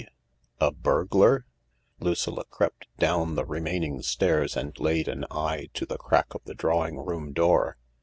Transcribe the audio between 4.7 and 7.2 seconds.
laid an eye to the crack of the drawing